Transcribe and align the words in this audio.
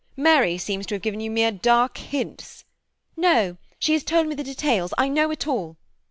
Mary 0.17 0.57
seems 0.57 0.87
to 0.87 0.95
have 0.95 1.01
given 1.03 1.19
you 1.19 1.29
mere 1.29 1.51
dark 1.51 1.97
hints—" 1.99 2.65
"No; 3.15 3.57
she 3.77 3.93
has 3.93 4.03
told 4.03 4.25
me 4.25 4.33
the 4.33 4.43
details. 4.43 4.95
I 4.97 5.07
know 5.07 5.29
it 5.29 5.45
all." 5.45 5.77